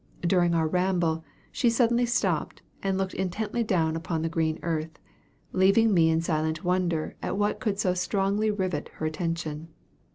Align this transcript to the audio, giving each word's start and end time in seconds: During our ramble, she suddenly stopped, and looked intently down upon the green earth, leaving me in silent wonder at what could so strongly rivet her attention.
During 0.23 0.55
our 0.55 0.67
ramble, 0.67 1.23
she 1.51 1.69
suddenly 1.69 2.07
stopped, 2.07 2.63
and 2.81 2.97
looked 2.97 3.13
intently 3.13 3.63
down 3.63 3.95
upon 3.95 4.23
the 4.23 4.29
green 4.29 4.57
earth, 4.63 4.97
leaving 5.51 5.93
me 5.93 6.09
in 6.09 6.21
silent 6.21 6.63
wonder 6.63 7.15
at 7.21 7.37
what 7.37 7.59
could 7.59 7.77
so 7.79 7.93
strongly 7.93 8.49
rivet 8.49 8.89
her 8.95 9.05
attention. 9.05 9.67